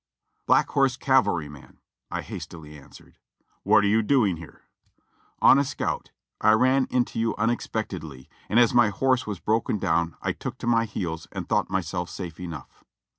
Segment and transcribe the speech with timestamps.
[0.47, 1.77] "Black Horse cavalryman,"
[2.09, 3.19] I hastily answered.
[3.63, 4.63] "Wliat are you doing here?"
[5.43, 6.09] "On a scout;
[6.41, 10.65] I ran into you unexpectedly, and as my horse was broken down I took to
[10.65, 12.83] my heels and thought myself safe enough."